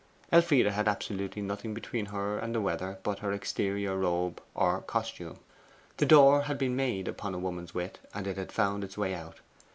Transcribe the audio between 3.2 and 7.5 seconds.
exterior robe or 'costume.' The door had been made upon a